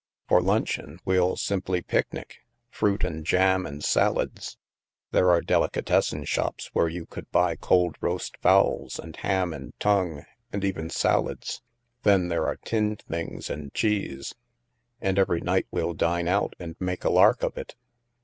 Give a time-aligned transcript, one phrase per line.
[0.27, 2.37] For luncheon we'll simply picnic—
[2.71, 4.57] fruit and jam and salads.
[5.11, 10.23] There are delicatessen shops where you can buy cold roast fowls, and ham, and tongue,
[10.51, 11.61] and even salads.
[12.01, 14.33] Then there are tinned things and cheese.
[14.99, 17.75] And every night we'll dine out and make a lark of it."